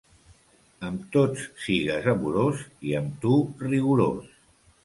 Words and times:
Amb 0.87 1.03
tots 1.15 1.43
sigues 1.67 2.09
amorós 2.15 2.65
i 2.93 2.97
amb 3.03 3.23
tu 3.27 3.39
rigorós. 3.67 4.37